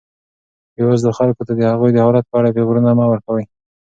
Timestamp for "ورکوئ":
3.09-3.45